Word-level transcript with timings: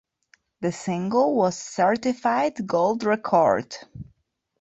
The 0.61 0.71
single 0.71 1.35
was 1.35 1.55
certified 1.59 2.65
gold 2.65 3.03
record. 3.03 3.75